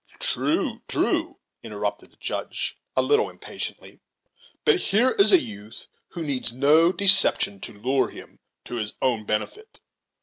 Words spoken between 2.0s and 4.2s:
the Judge, a little impatiently;